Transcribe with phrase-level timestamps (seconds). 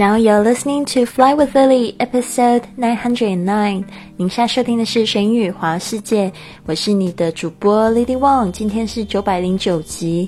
[0.00, 3.84] Now you're listening to Fly with Lily, episode nine hundred and nine
[4.16, 6.30] 您现在收听的是《神语华世界》，
[6.64, 8.50] 我是你的主播 Lily Wang。
[8.50, 10.26] 今天是九百零九集。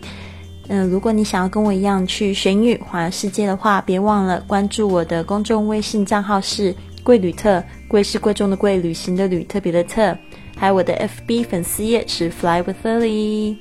[0.68, 10.14] 嗯，如果你想要跟我一样去神语华世界的话，别忘了关注我的公众微信账号是贵旅特，贵是贵重的贵，旅行的旅，特别的特。
[10.54, 10.94] 还有我的
[11.26, 13.56] FB 粉丝页是 Fly with Lily。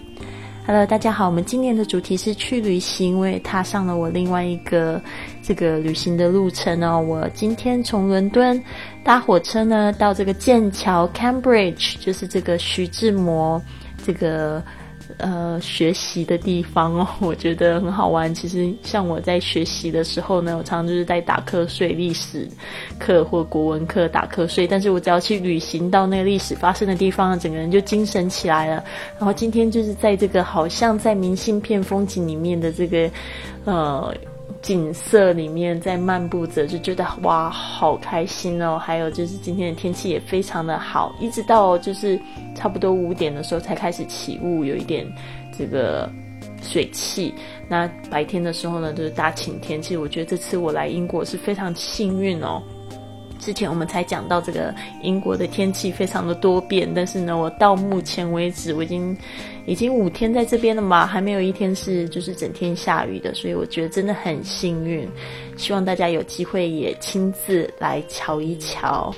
[0.63, 5.01] Hello，大家好，我们今年的主题是去旅行，我也踏上了我另外一个
[5.41, 7.01] 这个旅行的路程哦。
[7.01, 8.63] 我今天从伦敦
[9.03, 13.61] 搭火车呢，到这个剑桥 Cambridge，就是这个徐志摩
[14.05, 14.63] 这个。
[15.21, 18.33] 呃，学习的地方哦， 我觉得很好玩。
[18.33, 22.47] 其实像我在学习的时候呢，我常常就是在打瞌睡，历史
[22.99, 24.67] 课或国文课打瞌睡。
[24.67, 28.83] 但是我只要去旅行到那个历史发生的地方，整个人就精神起来了。
[29.17, 33.09] 然后今天就是在这个好像在明信片风景里面的这个
[33.65, 34.13] 呃。
[34.61, 38.77] 景色里面在漫步着，就觉得哇，好开心哦！
[38.77, 42.19] 还有就是今天的天气也非常的好，一直到就是
[42.55, 45.05] 差不多五点的时候才开始起雾，有一点
[45.57, 46.09] 这个
[46.61, 47.33] 水汽。
[47.67, 49.81] 那白天的时候呢，就是大晴天。
[49.81, 52.61] 其实我觉得这次我来英国是非常幸运哦。
[53.39, 59.17] 之前我们才讲到这个英国的天气非常的多变，但是呢，我到目前为止我已经
[59.65, 65.07] 已经五天在这边了嘛，还没有一天是就是整天下雨的，所以我觉得真的很幸运。
[65.57, 69.13] 希望大家有机会也亲自来瞧一瞧。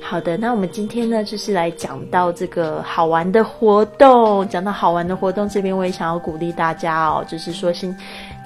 [0.00, 4.48] 好的，那我们今天呢，就是来讲到这个好玩的活动。
[4.48, 7.94] 讲到好玩的活动，这边我也想要鼓励大家哦，就是说先。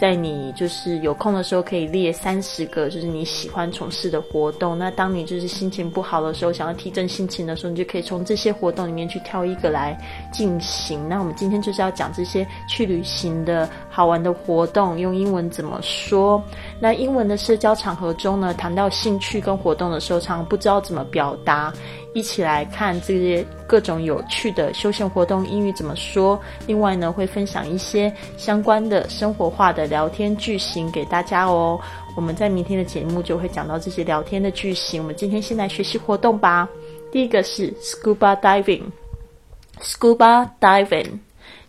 [0.02, 4.76] 在你就是有空的时候，可以列三十个，就是你喜欢从事的活动。
[4.76, 9.96] 那当你就是心情不好的时候，想要提振心情的时候，你就可以从这些活动里面去挑一个来
[10.32, 11.08] 进行。
[11.08, 16.42] 那我们今天就是要讲这些去旅行的好玩的活动，用英文怎么说？
[16.80, 21.72] 那英文的社交场合中呢，谈到兴趣跟活动的时候，常常不知道怎么表达。
[22.14, 26.38] 一起来看这些各种有趣的休闲活动，英语怎么说？
[26.66, 31.78] 另外呢，会分享一些相关的生活化的聊天句型给大家哦。
[32.16, 35.02] 我们在明天的节目就会讲到这些聊天的句型。
[35.02, 36.66] 我们今天先来学习活动吧。
[37.12, 41.18] 第一个是 scuba diving，scuba diving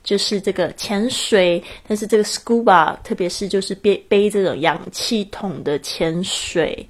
[0.06, 6.88] 就是这个潜水，但是这个 scuba 特别是就是背背这种氧气筒的潜水。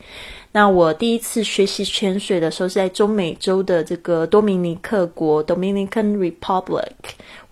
[0.51, 6.91] 那我第一次学习潜水的时候是在中美洲的这个多米尼克国 （Dominican Republic）。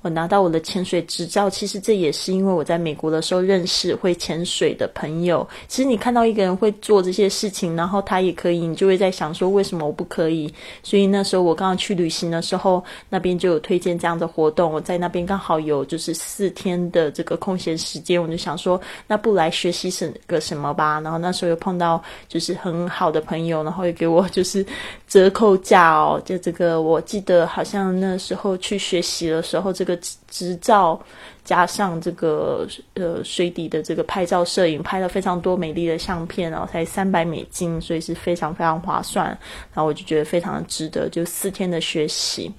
[0.02, 5.48] 我拿到我的潜水执照，其实这也是因为我在美国的时候认识会潜水的朋友。
[5.68, 10.52] 其实你看到一个人会做这些事情，然后他也可以，你就会在想说为什么我不可以？
[10.82, 14.74] 所以那时候我刚刚去旅行的时候，那边就有推荐这样的活动。
[14.74, 21.00] 我在那边刚好有就是四天的这个空闲时间，我就想说那不来学习什个什么吧。
[21.02, 24.66] 然后那时候又碰到就是很好的朋友，然后也给我就是
[25.08, 26.20] 折扣价哦。
[26.26, 29.91] 就这个我记得好像那时候去学习的时候，这个。
[30.28, 31.00] 执照
[31.44, 39.28] 加上这个呃水底的这个拍照摄影，拍了非常多美丽的相片，然后才三百美金，所以是非常非常划算。
[39.28, 42.52] 然后我就觉得非常值得，就四天的学习。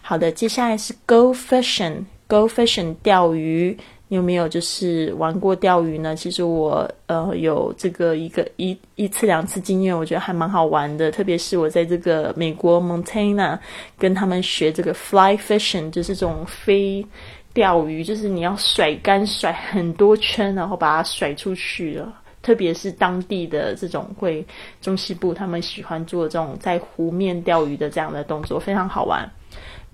[0.00, 3.76] 好的，接下来是 Go Fishing，Go Fishing 钓鱼。
[4.08, 6.16] 有没有就是玩过钓鱼呢？
[6.16, 11.10] 其实我呃有这个一个一一次两次经验，我觉得还蛮好玩的。
[11.10, 13.58] 特别是我在这个美国 Montana
[13.98, 17.04] 跟他们学这个 fly fishing，就是这种飞
[17.52, 22.10] 钓鱼，就是你要甩竿甩很多圈，然后把它甩出去了。
[22.40, 24.42] 特别是当地的这种会
[24.80, 29.28] 中西部，他们喜欢做这种在湖面钓鱼的这样的动作，非常好玩。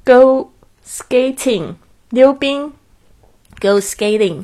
[0.05, 0.53] Go
[0.87, 1.75] skating，
[2.11, 2.73] 溜冰。
[3.61, 4.43] Go skating，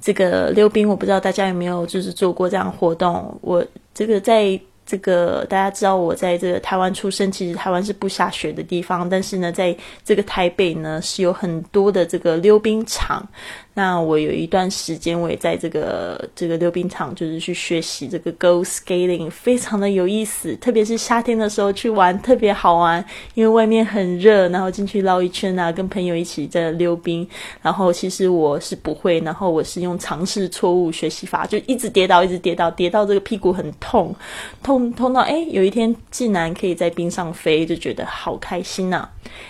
[0.00, 3.38] 这个溜冰我不知道大家有没有就是做过这样活动。
[3.42, 13.26] 我这个在这个大家知道我在这个台湾出生，其实台湾是不下雪的地方，但是呢，在这个台北呢是有很多的这个溜冰场。
[13.74, 20.54] 那我有一段时间，我也在这个这个溜冰场，就是去学习这个 Go skating，非常的有意思。
[20.56, 23.02] 特别是夏天的时候去玩，特别好玩，
[23.32, 27.26] 因为外面很热，然后进去绕一圈啊，跟朋友一起在溜冰。
[27.62, 34.14] 然后其实我是不会，然后我是用尝试错误学习法，就一直跌倒，一直跌倒，跌到这个屁股很痛，
[34.62, 39.08] 痛痛到哎，有一天竟然可以在冰上飞，就觉得好开心呐。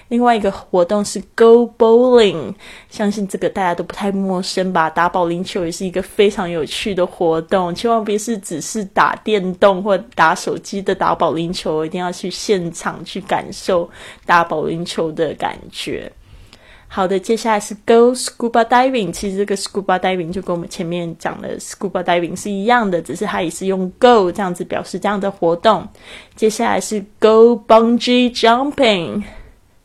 [0.08, 2.54] 另外一个活动是 Go bowling，
[2.88, 4.88] 相信这个大家都不太陌生吧？
[4.88, 13.88] 打保龄球也是一个非常有趣的活动，千万别是只是打电动或打手机的打保龄球，一定要去现场去感受
[14.24, 16.10] 打保龄球的感觉。
[16.94, 19.10] 好的，接下来是 go scuba diving。
[19.10, 25.88] 其实这个 scuba diving 就跟我们前面讲的 scuba diving 是一样的，只是它也是用 go 这样子表示这样的活动。
[26.36, 29.22] 接下来是 go bungee jumping，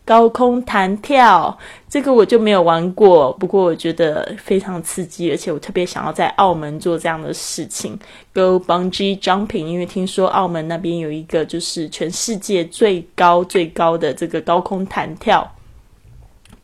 [0.04, 1.58] 高空弹跳。
[1.88, 7.98] 这个我就没有玩过，不过我觉得非常刺激，而且我特别想要在澳门做这样的事情。
[8.34, 15.50] go bungee jumping，因为听说澳门那边有一个就是全世界最高最高的这个高空弹跳。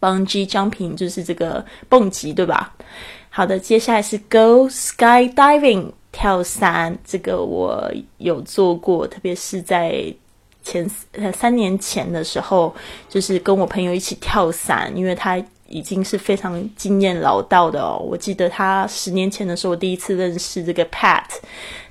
[0.04, 2.74] Bungee jumping 就是这个蹦极，对吧？
[3.30, 10.14] 好的，接下来是 Go skydiving 跳伞，这个我有做过，特别是在
[10.62, 12.76] 前呃三年前的时候，
[13.08, 15.42] 就是跟我朋友一起跳伞，因为他
[15.74, 17.98] 已经是非常经验老道的哦。
[17.98, 21.24] 我记得他十年前的时候，我第一次认识这个 Pat。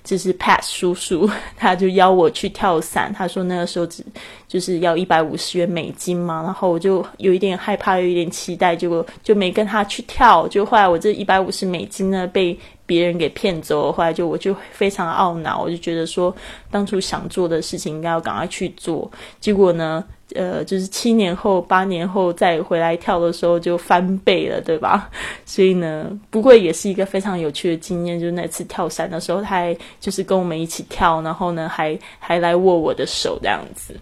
[0.04, 3.12] 就是 Pat 叔叔， 他就邀我去跳伞。
[3.16, 4.04] 他说那个时候只
[4.48, 10.48] 就是要一百五十元美金嘛，然后我就有一点害怕，有一点期待，结果就没跟他去跳。
[10.48, 16.34] 就后来我这一百五十美金呢被别人给骗走了，后来就我就非常懊恼，我就觉得说
[16.68, 19.08] 当初想做的事情应该要赶快去做，
[19.38, 20.04] 结果呢。
[20.34, 25.10] 呃，就是七年后、八年后再回来跳的时候就翻倍了，对吧？
[25.44, 28.18] 所以呢，不过也是一个非常有趣的经验。
[28.18, 33.94] 就是那次跳伞的时候，他还就是跟我们一起跳，然后呢，还还来握我的手这样子。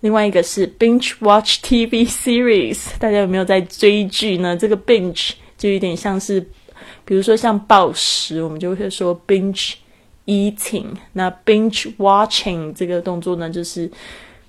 [0.00, 4.56] 另外一个是 binge watch TV series，大家有没有在追剧呢？
[4.56, 6.40] 这个 binge 就有点像是，
[7.04, 9.74] 比如说像暴食，我们就会说 binge
[10.26, 10.86] eating。
[11.12, 13.90] 那 binge watching 这个动作呢，就是。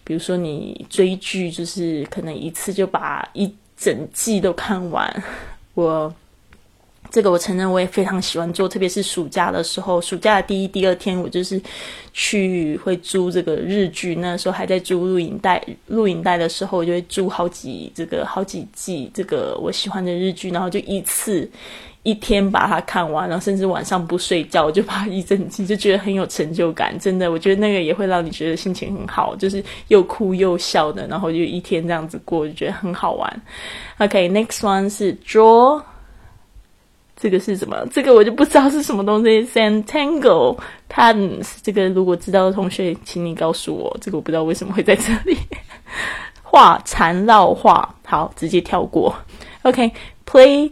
[0.04, 5.24] 比如说，你追剧就是可能一次就把一整季都看完。
[5.74, 6.14] 我
[7.10, 11.62] 这个我承认我也非常喜欢做，特别是暑假的时候，暑假的第一、第二天，我就是
[12.14, 14.16] 去会租这个日剧。
[14.16, 21.50] 那时候还在租录影带，录影带的时候，我就会租好几这个好几季这个我喜欢的日剧，然后就一次。
[22.04, 26.98] 一天把它看完，然后甚至晚上不睡觉就把一整集，就觉得很有成就感。
[26.98, 33.42] 真的，我觉得那个也会让你觉得心情很好，就是又哭又笑的，然后就一天这样子过，就觉得很好玩。
[34.00, 35.80] OK，next one 是 draw，
[37.16, 37.86] 这个是什么？
[37.92, 39.46] 这个我就不知道是什么东西。
[39.46, 40.58] Sentangle
[40.90, 43.96] patterns，这个如果知道的同学，请你告诉我。
[44.02, 45.38] 这个我不知道为什么会在这里
[46.42, 47.94] 画缠绕画。
[48.04, 49.16] 好，直接跳过。
[49.62, 50.72] OK，play。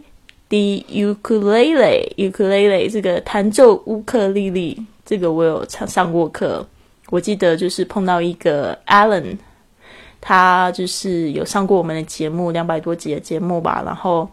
[0.50, 6.66] The ukulele，ukulele 这个弹奏乌克丽丽，这个我有上上过课。
[7.08, 9.38] 我记得就是碰到一个 Alan，
[10.20, 13.82] 他就是有上过我们的节目两百多集的节目吧。
[13.86, 14.28] 然后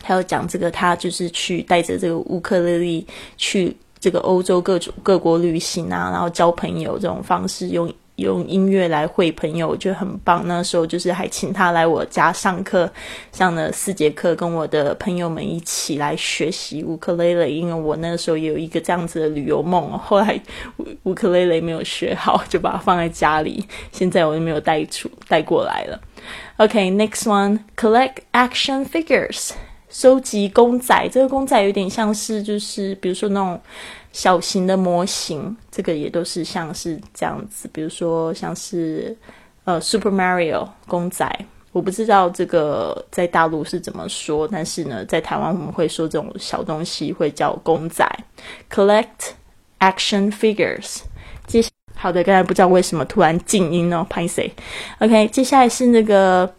[0.00, 3.06] 他有讲这个，他就是去带着这个乌克丽丽
[3.36, 7.90] 去这个欧洲各种各国旅行啊，然后交朋友这种方式用。
[8.18, 10.42] 用音乐来会朋友，我觉得很棒。
[10.46, 12.90] 那时候就是还请他来我家上课，
[13.30, 17.56] 上了四节课，跟我的朋友们一起来学习乌克丽丽。
[17.56, 20.40] 因为我那个时候也有一个这样子的旅游梦，后来
[21.04, 23.64] 乌克丽丽没有学好，就把它放在家里。
[23.92, 26.00] 现在我就没有带出带过来了。
[26.58, 29.50] OK，next one，collect action figures，
[29.88, 31.08] 收集公仔。
[31.12, 33.60] 这个公仔有点像是就是比如说那种。
[34.12, 39.16] 小型的模型，这个也都是像是这样子，比如说像是
[39.64, 41.30] 呃 Super Mario 公仔，
[41.72, 48.04] 我不知道这个在大陆是怎么说，但是呢，在台湾我们会说这种小东西会叫公仔。
[48.70, 49.32] Collect
[49.78, 51.00] action figures。
[51.46, 51.62] 接
[51.94, 54.52] 好的，刚才不知道为什么突然静音哦，拍谁
[55.00, 56.52] ？OK，接下来是那个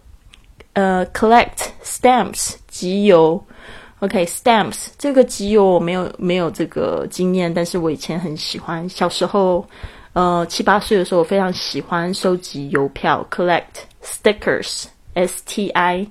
[0.73, 3.43] 呃 Collect stamps 集邮。
[3.99, 8.87] OK，stamps 这个集邮我没有没有这个经验，但是我以前很喜欢。
[8.87, 9.67] 小时候，
[10.13, 16.07] 呃，七八岁的时候，我非常喜欢收集邮票，collect stickers，S T I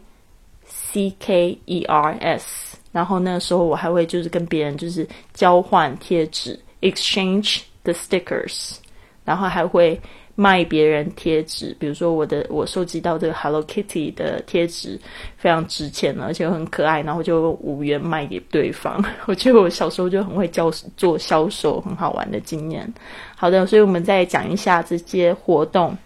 [0.66, 2.76] C K E R S。
[2.92, 8.76] 然后那个时候我还会就是跟别人就是交换贴纸，exchange the stickers，
[9.25, 9.99] 然后还会。
[10.40, 14.97] 卖别人贴纸，比如说我的我收集到这个 Hello Kitty 的贴纸
[15.37, 19.04] 非常值钱而且很可爱，然后就五元卖给对方。
[19.26, 22.88] 我觉得我小时候就很会教做销售，很好玩的经验。
[23.35, 25.99] 好的，所以我们再讲一下这些活动。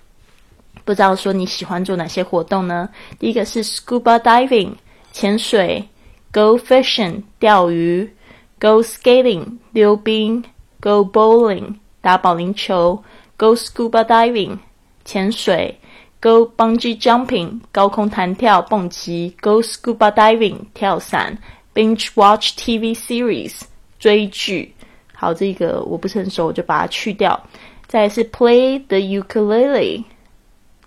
[0.83, 2.89] 不知道说你喜欢做哪些活动呢？
[3.19, 4.71] 第一个是 Scuba Diving
[5.13, 5.87] 潜水
[6.33, 8.11] ，Go Fishing 钓鱼
[8.59, 10.43] ，Go Skating 溜冰
[10.81, 13.05] ，Go Bowling 打保龄球。
[13.42, 14.58] Go scuba diving，
[15.06, 15.76] 潜水；
[16.22, 21.38] Go bungee jumping，高空弹跳、蹦极；Go scuba diving，跳伞；
[21.74, 23.62] Binge watch TV series，
[24.00, 24.74] 追剧。
[25.14, 27.40] 好，这个我不是很熟，我就把它去掉。
[27.88, 30.04] 再是 Play the ukulele，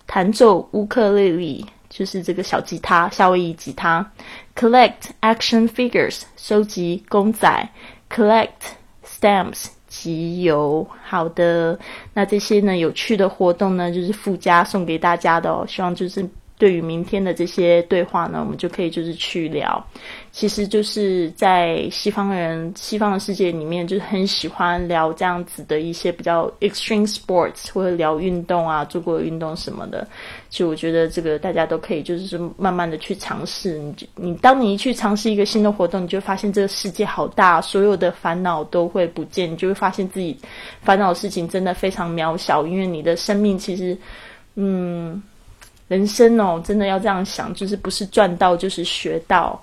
[0.05, 1.65] 弹奏乌克丽丽。
[1.89, 4.09] 就是这个小吉他，夏威夷吉他。
[4.55, 7.69] Collect action figures，收集公仔。
[8.09, 8.49] Collect
[9.05, 9.65] stamps，
[10.02, 10.86] 集邮。
[11.02, 11.78] 好的，
[12.12, 15.64] 那这些呢有趣的活动呢，就是附加送给大家的哦。
[15.66, 16.28] 希望就是。
[16.58, 19.86] 对于明天的这些对话呢，我们就可以就是去聊。
[20.38, 30.06] 其实就是在西方人、西方的世界里面，就是很喜欢聊这样子的一些比较 extreme sports，或者聊运动啊，做过运动什么的。
[30.50, 33.78] 就我觉得这个大家都可以就是慢慢的去尝试。
[33.78, 40.38] 你你当你一去尝试一个新的活动，你就发现这个世界好大，所有的烦恼都会不见，你就会发现自己
[40.82, 43.96] 烦恼的事情真的非常渺小，因为你的生命其实，
[44.56, 45.22] 嗯。
[45.88, 49.62] 人生哦，真的要这样想，就是不是赚到就是学到，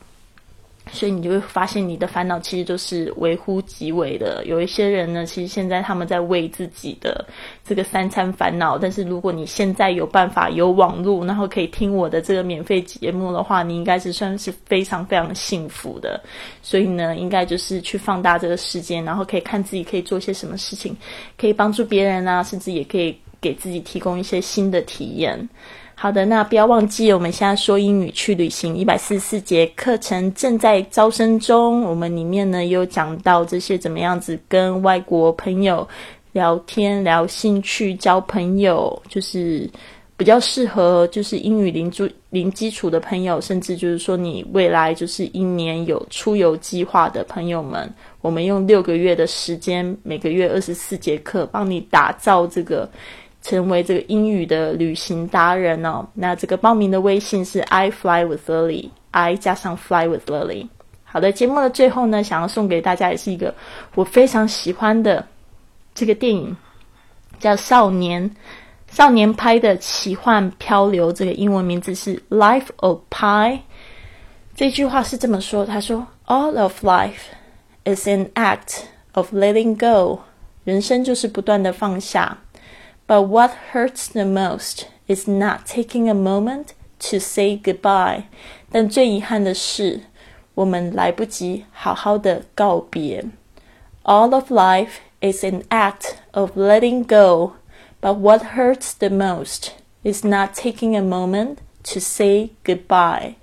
[0.93, 4.43] 所以你就会发现你的烦恼其实都是微乎其微的。
[4.45, 7.25] 有一些人呢，其实现在他们在为自己的
[7.65, 16.21] 这个三餐烦恼，但是如果你现在有办法有网络，然后可以听我的这个免费节目的话，你应该是算是非常非常幸福的。
[16.61, 20.95] 所以呢，应该就是去放大这个时间，然后可以看自己可以做些什么事情，
[21.37, 25.49] 可以帮助别人啊，甚至也可以给自己提供一些新的体验。
[25.95, 31.81] 好的，那不要忘记，我们现在说英语去旅行一百四十四节课程正在招生中。
[31.83, 35.87] 我们里面呢有讲到这些怎么样子跟外国朋友
[36.33, 39.69] 聊天、聊兴趣、交朋友，就是
[40.17, 52.89] 比较适合就是英语零基零基础的朋友，甚至就是说你未来就是一年有出游计划的朋友们，我们用六个月的时间，每个月二十四节课，帮你打造这个。
[53.43, 60.67] 成为这个英语的旅行达人哦，那这个报名的微信是 I fly with Lily，I 加上 fly with Lily。
[61.03, 63.53] 好的，节目的最后呢，想要送给大家也是一个
[63.93, 65.27] 我非常喜欢的
[65.93, 66.55] 这个电影，
[67.37, 68.27] 叫《少年
[68.89, 73.59] 少年拍的奇幻漂流》，这个英文名字是 Life of Pie。
[74.55, 77.25] 这句话是这么说，他说：“All of life
[77.83, 80.21] is an act of letting go。”
[80.63, 82.37] 人生就是不断的放下。
[83.06, 86.74] But what hurts the most is not taking a moment
[87.10, 88.24] to say goodbye。
[88.70, 90.02] 但最遗憾的是，
[90.54, 93.24] 我们来不及好好的告别。
[94.02, 97.52] All of life is an act of letting go,
[98.02, 99.70] but what hurts the most
[100.02, 103.36] is not taking a moment to say goodbye。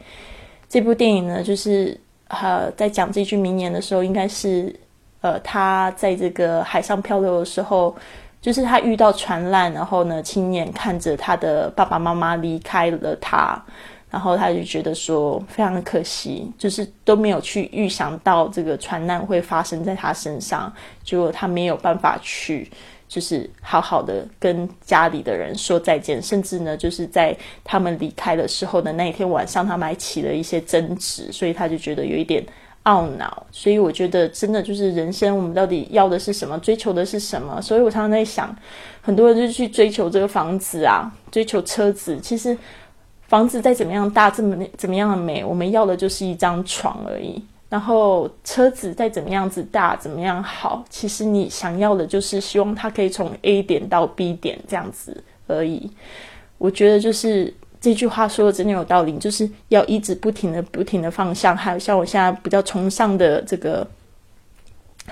[0.70, 4.80] 这部电影呢，就是呃，在讲这句名言的时候，应该是
[5.22, 7.96] 呃，他在这个海上漂流的时候。
[8.41, 13.63] 就是他遇到船难，然后呢，亲眼看着他的爸爸妈妈离开了他，
[14.11, 20.73] 然后他就觉得说非常的可惜，就是都没有去预想到这个船难会发生在他身上，
[21.05, 22.71] 结果他没有办法去，
[23.07, 32.43] 就是好好的跟家里的人说再见，甚至呢，就是在他们离开的时候的那一天晚上，他们还起了一些争执，所以他就觉得有一点。
[32.85, 37.61] 懊恼，所以我觉得真的就是人生，我们到底要的是什么，追求的是什么？
[37.61, 38.55] 所以我常常在想，
[39.03, 42.19] 很多人就去追求这个房子啊，追求车子。
[42.21, 42.57] 其实
[43.29, 47.43] 房子再怎么样大，这么怎么样的美，我们要的就是一张床而已。
[47.69, 55.91] 然后车子再怎么样子大，怎么样好，其实你想要的就是希望它可以从 A 点到 B 点这样子而已。
[56.57, 57.53] 我觉得就是。
[57.81, 61.55] 这句话说的真的有道理，就是要一直不停的、不停的放下。
[61.55, 63.87] 还有像我现在比较崇尚的这个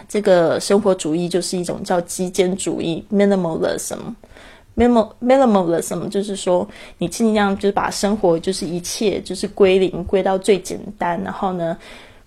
[0.06, 3.96] 这个生活主义，就是一种叫极简主义 （minimalism）。
[4.76, 11.20] minimalism 就是说，你尽量就是把生活就是一切就是归零，归到最简单。
[11.24, 11.76] 然后呢，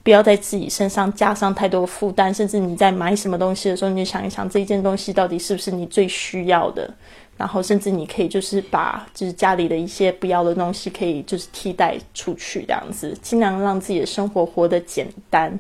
[0.03, 2.33] 不要在自己身上加上太多负担。
[2.33, 6.93] 甚至你在买什么东西的时候，你就想一想，这件东西到底是不是你最需要的？
[7.41, 15.57] 然后，甚至你可以就是把就是家里的一些不要的东西，可以就是替代出去，这样子，尽量让自己的生活活得简单。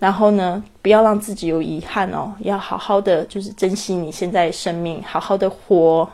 [0.00, 6.10] 然后呢，不要让自己有遗憾哦，要好好的就是珍惜你现在生命，好好的活。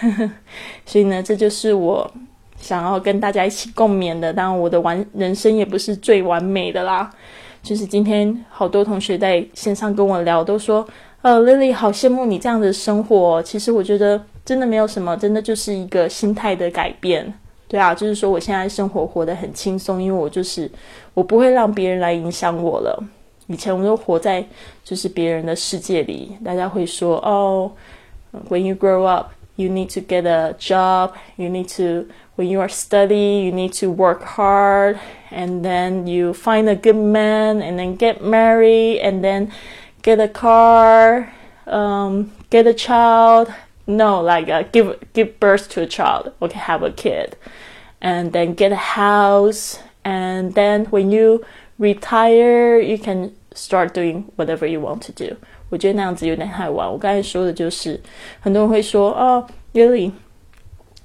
[0.86, 2.10] 所以呢，这就是我
[2.58, 4.32] 想要跟大家一起共勉的。
[4.32, 7.10] 当然，我的完人生也不是最完美的啦。
[7.62, 10.88] 就是今天好多同学在线上跟我聊，都说。
[11.22, 13.42] 呃，Lily，好羡慕你这样的生活。
[13.42, 17.34] 其实我觉得真的没有什么，真的就是一个心态的改变。
[17.68, 20.70] 对啊，就是说我现在生活活得很轻松，因为我就是
[21.14, 23.02] 我不会让别人来影响我了。
[23.48, 24.44] 以前我都活在
[24.84, 27.72] 就是别人的世界里，大家会说哦
[28.48, 31.10] ，When you grow up, you need to get a job.
[31.34, 32.06] You need to
[32.36, 34.98] when you are study, you need to work hard,
[35.32, 39.48] and then you find a good man, and then get married, and then
[40.05, 41.31] get a car,
[41.67, 43.51] um, get a child.
[43.87, 46.31] No, like uh, give give birth to a child.
[46.41, 47.35] Okay, have a kid.
[48.01, 51.45] and then get a house, and then when you
[51.77, 55.37] retire, you can start doing whatever you want to do.
[55.69, 56.91] 我觉得那样子有点太晚。
[56.91, 57.99] 我刚才说的就是，
[58.41, 60.11] 很多人会说哦，Really，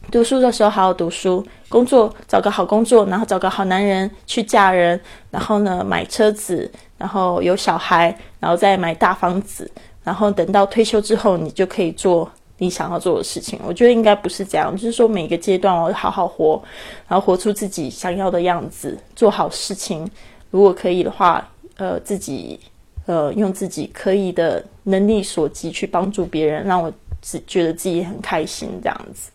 [0.09, 9.69] 读书的时候好好读书，工作找个好工作，然后找个好男人去嫁人，然后呢买车子，然后有小孩，然后再买大房子，
[10.03, 13.59] 然后等到退休之后，你就可以做你想要做的事情。
[13.65, 16.61] 我觉得应该不是这样，就是说每个阶段我好好活，
[17.07, 20.09] 然后活出自己想要的样子，做好事情。
[20.49, 22.59] 如果可以的话，呃，自己。
[23.07, 26.89] 呃，用自己可以的能力所及去帮助别人，让我
[27.19, 29.31] 只觉得自己很开心这样子。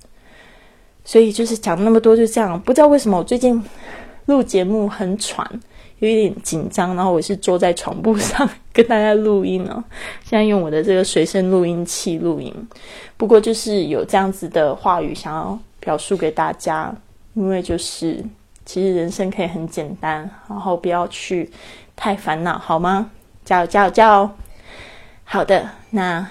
[1.06, 2.60] 所以就是讲那么多，就这样。
[2.60, 3.64] 不知道为什么我最近
[4.26, 5.48] 录节目很喘，
[6.00, 6.96] 有一点紧张。
[6.96, 9.82] 然后我是坐在床铺上跟大家录音呢，
[10.24, 12.52] 现在用我的这个随身录音器录音。
[13.16, 16.92] 不过就是有这样子的话语想要表述给大家，
[17.34, 18.22] 因为就是
[18.64, 21.48] 其实人生可以很简单，然后不要去
[21.94, 23.10] 太烦恼，好吗？
[23.44, 24.30] 加油加油加油！
[25.22, 26.28] 好的，那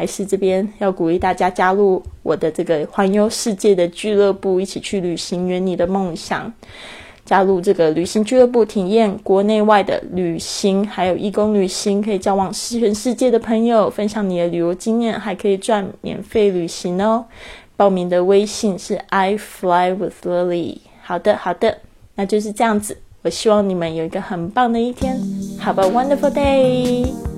[0.00, 6.50] 还是这边要鼓励大家加入我的这个环游世界的俱乐部，一起去旅行，圆你的梦想。
[7.26, 17.26] 加入这个旅行俱乐部，体验国内外的旅行，还有义工旅行，可以交往全世界的朋友，分享你的旅游经验，还可以赚免费旅行哦。
[17.76, 20.78] 报名的微信是 I fly with Lily。
[21.02, 21.76] 好的，好的，
[22.14, 22.96] 那就是这样子。
[23.20, 25.20] 我希望你们有一个很棒的一天。
[25.62, 27.29] Have a wonderful day.